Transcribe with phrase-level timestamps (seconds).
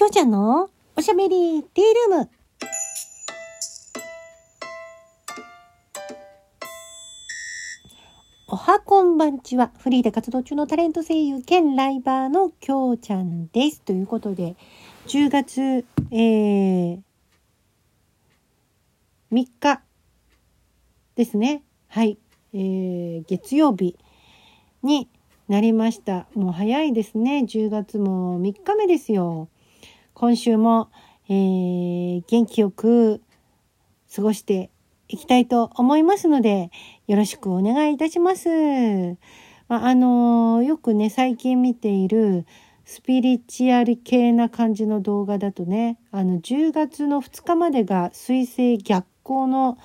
[0.00, 2.30] きょうちゃんのおしゃべりティールーム。
[8.48, 9.72] おはこんばんちは。
[9.76, 13.82] フリーで活動中のタレント声優兼ライバーのきょうちゃんです。
[13.82, 14.56] ということで、
[15.08, 16.98] 10月、えー、
[19.30, 19.82] 3日
[21.14, 21.62] ですね。
[21.88, 22.16] はい。
[22.54, 23.98] えー、月曜日
[24.82, 25.10] に
[25.46, 26.26] なりました。
[26.34, 27.44] もう早いですね。
[27.46, 29.50] 10月も3日目ですよ。
[30.20, 30.90] 今週も、
[31.30, 33.22] えー、元気よく
[34.14, 34.70] 過ごして
[35.08, 36.70] いきたいと思いますので、
[37.06, 38.50] よろしくお願いいたします。
[39.66, 42.44] まあ、あのー、よくね、最近見ている
[42.84, 49.78] スピリチュアル系な感じの動画だとね、あの、10月の2日までが水星逆行の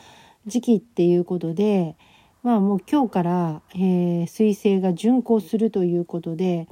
[0.48, 1.96] 時期っていうことで、
[2.44, 6.68] まあもう今日から、えー、水星が巡行するということで、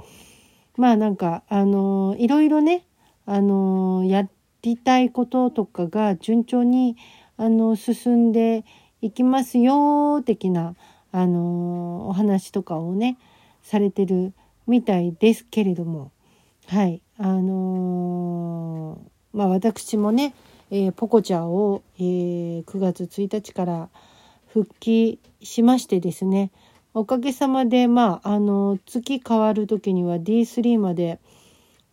[0.76, 2.86] まあなんか、あのー、いろいろね、
[3.26, 4.28] あの、や
[4.62, 6.96] りたいこととかが順調に
[7.38, 8.64] あの進んで
[9.02, 10.76] いきますよ的な
[11.12, 13.18] あのお話とかをね
[13.62, 14.34] されてる
[14.66, 16.12] みたいですけれども。
[16.68, 17.02] はい。
[17.18, 20.34] あのー、まあ私もね、
[20.72, 23.90] えー、ポコチャを、えー、9月1日から
[24.48, 26.52] 復帰しましてですね
[26.94, 31.20] おかげさまでまああの月変わる時には D3 まで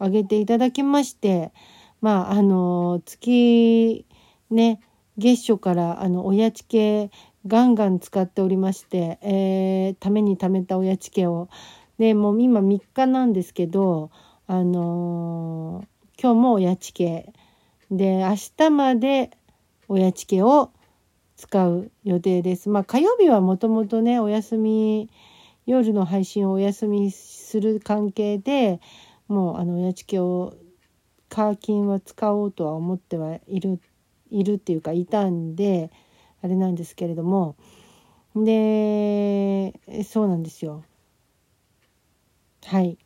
[0.01, 1.53] 上げていただきまして
[2.01, 4.07] まああの月
[4.51, 4.81] ね
[5.19, 7.11] 月初からあのおやち系
[7.47, 11.49] ガンガン使っておりまして、えー、ために貯めたおやち系を
[11.99, 14.11] でもう今3日なんですけど
[14.47, 17.33] あのー、今日もおやち系
[17.91, 19.31] で明日まで
[19.89, 20.71] おやち系を
[21.37, 22.69] 使う予定です。
[22.69, 25.09] まあ火曜日はもともとねお休み
[25.67, 28.81] 夜の配信をお休みする関係で
[29.31, 30.55] もうあのおやち系を
[31.29, 33.81] カーキンは使おうとは思ってはいる
[34.33, 35.93] いるっていうかいたんで
[36.43, 37.55] あれなんですけれども。
[38.35, 39.73] で
[40.05, 40.85] そうなんですよ。
[42.65, 42.99] はい。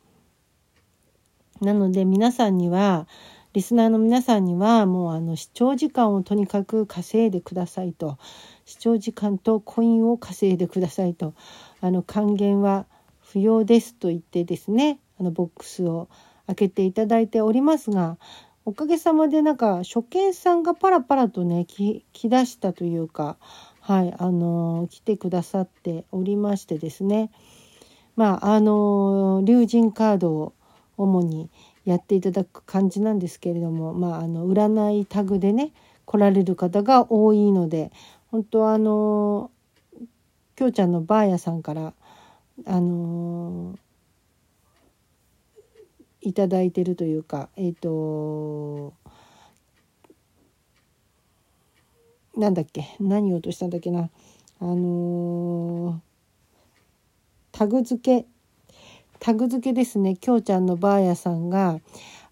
[1.60, 3.06] なので皆さんには
[3.52, 8.16] リスナーの皆さんにはもうあの視聴時間をとにかく稼いでくださいと。
[8.64, 11.34] 視聴時間とコインを稼いでくださいと。
[11.82, 12.86] あの還元は
[13.20, 16.08] 不要ですと言ってですねのボックスを
[16.46, 18.18] 開けていただいておりますが
[18.66, 23.36] おかげさまでなんか初見さんがパラパラとね来だしたというか
[23.80, 27.30] はいあのー、来てくださっておりましてですね。
[28.16, 30.54] まああのー、龍神カードを
[30.96, 31.50] 主に
[31.84, 35.72] やっていただく感じなんですけれどもまああの占いタグでね
[36.06, 37.92] 来られる方が多いので
[38.30, 39.50] 本当あの
[40.56, 41.92] きょうちゃんのばあやさんから
[42.64, 43.78] あの
[46.24, 48.94] いただいてるというかえっ、ー、と
[52.36, 54.10] なんだっけ何を落としたんだっけな。
[54.60, 55.96] あのー、
[57.52, 58.26] タグ付け。
[59.20, 60.16] タグ付けですね。
[60.16, 61.78] きょうちゃんのばあやさんが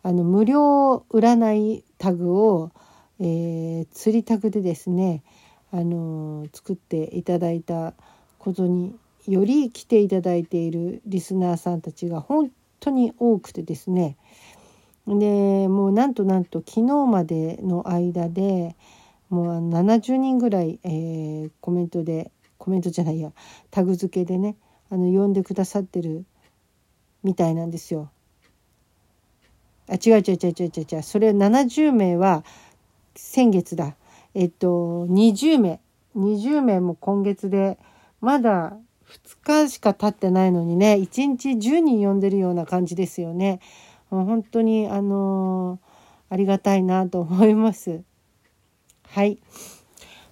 [0.03, 2.73] あの無料占いタグを、
[3.21, 5.23] えー、釣りタグでですね
[5.71, 7.95] あのー、作っていただいた
[8.39, 8.97] ことに
[9.29, 12.51] より来ていただいているリスナーさんたちが本
[12.83, 14.17] 当に多くてですね
[15.07, 18.77] でもうなんとなんと昨日までの間で
[19.31, 23.33] もう70人ぐらい、えー、コメントでコメントじゃないや
[23.71, 24.57] タグ付けでね
[24.91, 26.25] あの呼んでくださってる
[27.23, 28.11] みたいなんですよ。
[29.89, 32.45] あ違う違う違う違う違うそれ70名は
[33.17, 33.97] 先月だ。
[34.35, 35.81] えっと20名
[36.17, 37.79] 20名も今月で
[38.21, 38.77] まだ
[39.13, 43.61] 2日しか経ってないのにね1日10人呼んでるような感じですよね。
[44.11, 48.03] もう本当にあのー、ありがたいなと思います。
[49.09, 49.39] はい。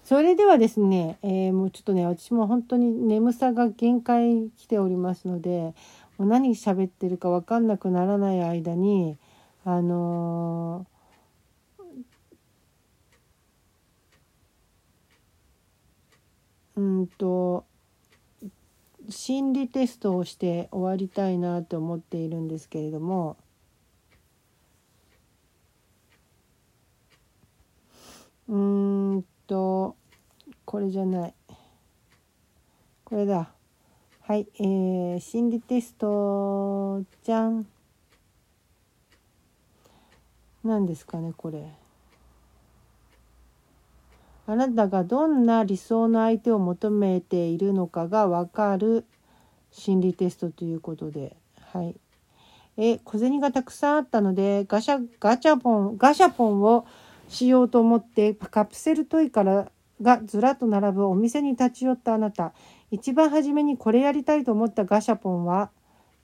[0.04, 5.74] それではですね、えー、もうちょっとね私も本当に眠さが限界来ておりますので
[6.18, 9.18] もう何喋ってるか分かんなくならない間に
[9.64, 17.64] あのー、うんと
[19.10, 23.36] 心理テストをして終わりたいなと思っているんですけれども
[28.48, 29.96] うんと
[30.64, 31.34] これじゃない。
[33.04, 33.50] これだ。
[34.22, 37.66] はいえー、心理テストじゃん。
[40.62, 41.79] 何ですかねこれ。
[44.50, 49.04] あなたがどんな理想の相手を求めているのかが分かる
[49.70, 51.36] 心理テストということで、
[51.72, 51.94] はい。
[52.76, 56.84] え小銭がたくさんあったのでガシャガチャポンガシャポンを
[57.28, 59.70] しようと思ってカプセルトイから
[60.02, 62.52] がずらっと並ぶお店に立ち寄ったあなた。
[62.90, 65.70] 一番初めにこれやりたいと思ったガシャポンは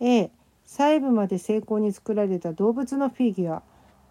[0.01, 0.33] A
[0.65, 3.63] 細部まで精巧に作られた動物のフィギュア。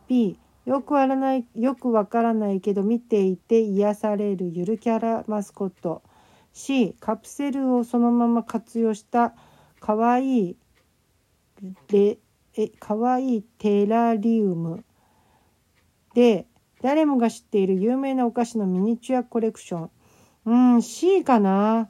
[0.08, 6.02] B よくわらないよくわからないけど見ていて癒されるゆるキャラマスコット。
[6.54, 9.34] C カプセルをそのまま活用した
[9.80, 10.58] かわいい
[11.92, 12.18] レ
[12.58, 14.84] えかわいいテラリウム。
[16.14, 16.48] で
[16.82, 19.90] 誰もが知っている有名なお菓子のミニチュアコレクション。
[20.46, 21.90] うん C かな？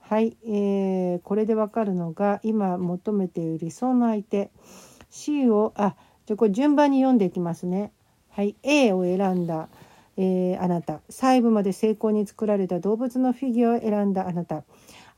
[0.00, 4.50] はい、えー、これでわかるのが今求めている理想の相手。
[5.10, 5.94] C をあ
[6.30, 7.90] じゃこれ順番に読んでいきますね。
[8.28, 8.54] はい。
[8.62, 9.68] A を選んだ、
[10.16, 11.00] えー、あなた。
[11.08, 14.62] 細部まで精巧に作られた動物のフィギュアを選んだあなた。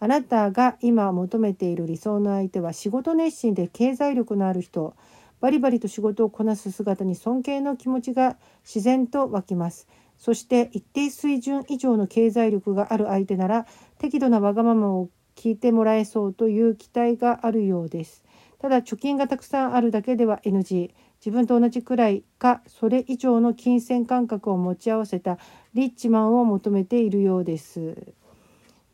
[0.01, 4.95] あなたが今求めている理想の相手は仕事熱心で経済力のある人。
[5.43, 9.89] バリバリと仕事をこなす姿に尊敬の気持ちが自然と湧きます。
[10.17, 13.67] そして一定水準以上の経済力がある相手なら
[13.99, 18.25] 適度なわがままを聞いてもらえそうという期待があるようです。
[18.63, 25.39] ただ貯金がたくさんあるだけでは NG 自分と同じくらいかそれ以上の金銭感覚を持ち合わせた
[25.75, 28.15] リッチマンを求めているようです。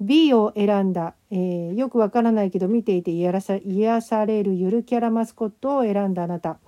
[0.00, 6.58] B を選んだ、えー、よくわからないけど見ていて癒さ癒されるゆるキャラマスコットを選んだあなた。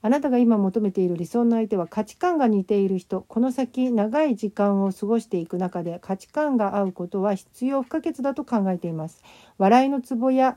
[0.00, 3.20] あなたが今求めている理想の相手は価値観が似ている人。
[3.28, 9.22] この先長い時間を過ごしていく中で価値観が合うことは必要不可欠だと考えています。
[9.58, 10.56] 笑いのツボや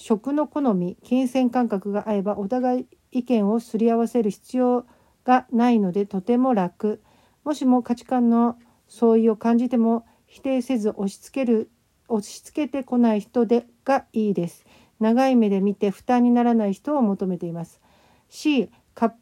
[0.00, 4.86] 食の好み金銭感覚が合えばお互い意見をすり合わせる必要
[5.24, 7.02] がないのでとても楽
[7.42, 8.56] もしも価値観の
[8.86, 11.70] 相違を感じても否定せず押し付ける
[12.06, 14.64] 押し付けてこない人でがいいです。
[15.00, 17.80] 長い目で見て負担にならない人を求めています。
[18.28, 19.16] C カプ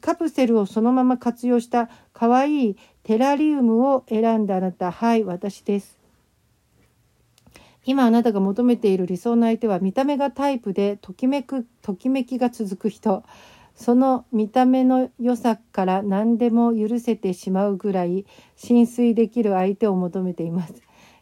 [0.00, 5.99] カプセルをそのまま活用したかわいいテラリウムを選んだあなたはい私です。
[7.90, 13.24] 今あなたが求めている理想の相手は見た目がタイプでときめくときめきが続く人
[13.74, 20.74] その見た目の良さから何でも許せてしまうぐらい浸水できる相手を求めています。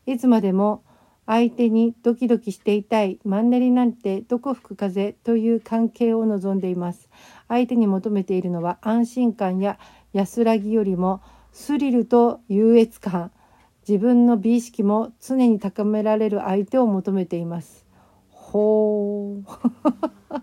[0.05, 0.83] いつまでも
[1.25, 7.09] 相手にドキドキしていたいマンネリなんてどこ吹く風という関係を望んでいます。
[7.49, 9.79] 相手に求めているのは安心感や
[10.13, 13.33] 安らぎよりもスリルと優越感
[13.89, 17.87] 自分の美意識も常に高められる相手を求めています。
[18.29, 19.45] ほう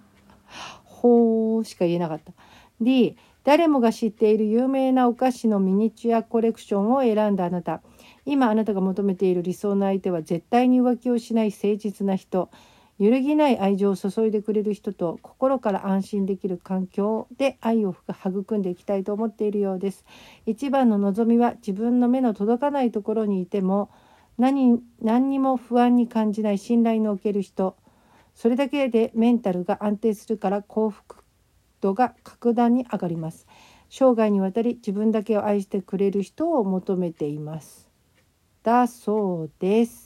[0.84, 2.34] ほーしか言えなかった。
[2.82, 7.84] D、誰もが知っている有名なお菓子のミニチュアコレクションを選んだあなた。
[8.26, 12.50] 今あなたが求めている理想の相手は絶対に浮気をしない誠実な人。
[12.98, 20.06] 揺るぎない愛情を注いでくれる人と心から安心できる環境で愛を育んでいきたいと思っているようです。
[20.46, 23.92] 一番の望みは自分の目の届かないところにいても
[24.38, 27.76] 何何にも不安に感じない信頼のおける人。
[28.36, 31.24] それだけでメンタルが安定するから幸福
[31.82, 33.48] 度が格段に上がります
[33.90, 37.90] 生涯にわたり自分だけを愛してくれる人を求めています
[38.64, 40.05] だそうです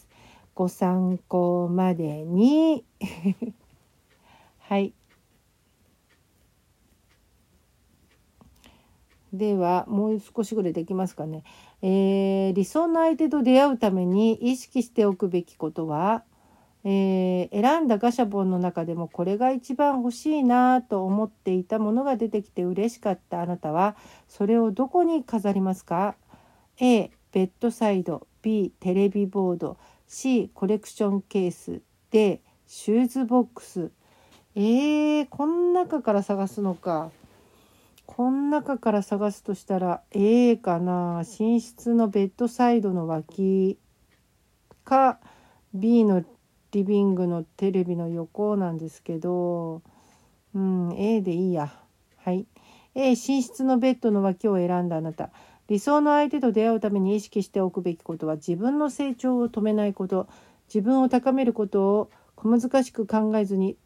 [0.59, 2.83] ご参考までに。
[4.59, 4.93] はい。
[9.31, 11.43] ではもう少しぐらいできますかね、
[11.81, 16.25] えー、理想の相手と出会うために意識しておくべきことは
[16.83, 23.95] えー、選んだガシャポンの中でもこれが一番欲しいなと思っていたものが出てきて嬉しかったあなたは
[24.27, 26.15] それをどこに飾りますか
[26.79, 28.27] ？A ベッドサイド。
[28.41, 29.77] B テレビボード。
[30.11, 33.91] C コレクションケース D シューズボックス
[34.55, 37.11] えー、この中から探すのか
[38.07, 43.77] この中から探すとしたら A かな寝室のベッドサイドの脇
[44.83, 45.19] か
[45.75, 46.25] B の
[46.71, 49.83] リビングのテレビの横なんですけど、
[50.55, 51.71] うん、A でいいや。
[52.17, 52.47] はい。
[52.95, 55.29] A、寝室のベッドの脇を選んだあなた。
[55.69, 60.27] 理想の相手と出会うために意識しておくべきことは自分の成長を止めないこと、
[60.67, 63.77] 自分を高めることを小難しく考えずに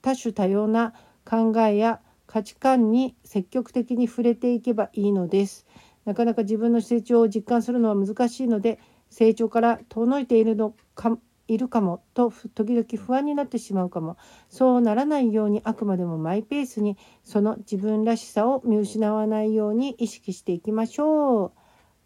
[0.00, 0.94] 多種多様な
[1.26, 5.66] 考えや価値観に積極的に触れていけばいいのです。
[6.06, 8.78] なかなか自分の成長を実感するのは難しいので、
[9.10, 14.16] 成長から遠のいているのかいるかもと時々不安になってしまうかも。
[14.48, 21.52] そうならないようにあくまでもマイペースにその自分らしさを見失わないように意識していきましょう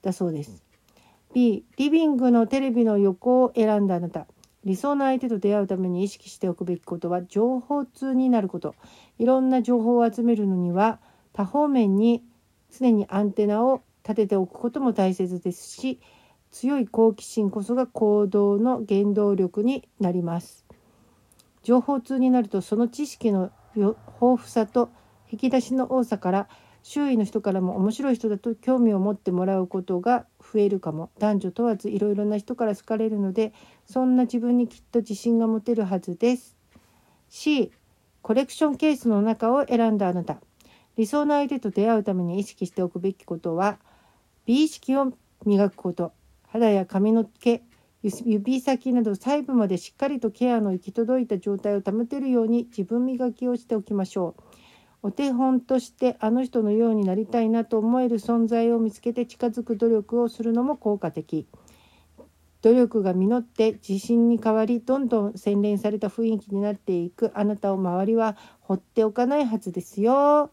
[0.03, 0.65] だそうです。
[1.33, 4.27] B リビングのテレビの横を選んだあなた。
[4.65, 8.75] 理想の相手と出会うために意識しておくべきことは情報通になること。
[9.19, 11.01] いろんな情報を集めるのには
[11.33, 12.23] 多方面に
[12.71, 16.01] 常にアンテナを立てておくことも大切ですし
[16.51, 20.65] 強い好奇心こそが行動の原動力になります。
[21.63, 24.91] 情報通になるとその知識の豊富さと
[25.31, 26.49] 引き出しの多さから
[26.83, 31.11] 周囲の人からも面白い人だと興味を持ってもらうことが増えるかも。
[31.19, 33.53] 男女問わずいろいろな人から好かれるので
[33.85, 36.57] そんな自分にきっと自信が持てるはずです。
[37.29, 37.71] C
[38.23, 40.41] コレクションケースの中を選んだあなた。
[40.97, 43.79] 理想の相手と出会うために意識しておくべきことは
[44.47, 45.13] 美意識を
[45.47, 46.13] 磨くこと。
[46.53, 47.63] 肌や髪の毛
[48.03, 54.43] 指先など細部までしっかりとケアの行き届いた状態を保てるように自分磨きをしておきましょう。
[55.03, 61.47] お手本としてあの人のようになりたいなと思える存在を見つけて近づく努力をするのも効果的。
[62.63, 70.51] 努力が実って自信に変わりどんどん洗練された雰囲気になっていくあなたを周りは放っておかないはずですよ。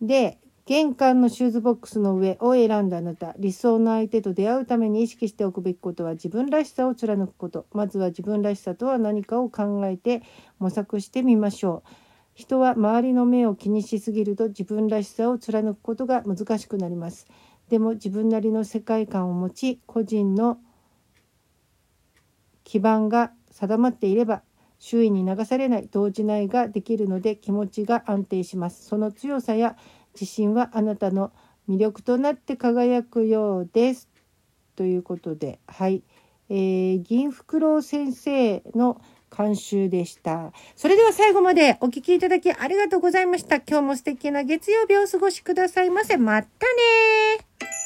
[0.00, 10.22] で玄関のシューズボックスの上を選んだあなた理想の相手と出会うために意識しておくべきことは自分らしさを貫くことまずは自分らしさとは何かを考えて
[10.58, 11.90] 模索してみましょう。
[12.32, 17.26] 人は周りの目を気にしすぎると自分らしさを貫くことが難しくなります。
[17.68, 20.58] でも自分なりの世界観を持ち個人の
[22.64, 24.42] 基盤が定まっていれば
[24.78, 28.86] 周囲に流されない動じないができるので気持ちが安定します。
[28.86, 29.76] その強さや
[30.14, 31.32] 自信はあなたの
[31.68, 34.08] 魅力となって輝くようです。
[34.76, 36.02] ということで、はい。
[36.50, 39.00] えー、銀フクロウ先生の
[39.36, 40.52] 監修でした。
[40.76, 43.56] それでは最後までお聴きいただきありがとうございました。
[43.56, 46.16] 今日も素敵な月曜日をお過ごしくださいませ。
[46.16, 47.83] またね